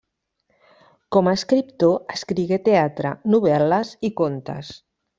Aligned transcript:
Com 1.15 1.29
a 1.29 1.33
escriptor 1.41 1.95
escrigué 2.15 2.61
teatre, 2.71 3.15
novel·les 3.37 3.97
i 4.11 4.15
contes. 4.25 4.77